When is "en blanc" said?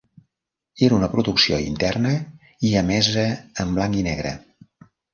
3.65-4.03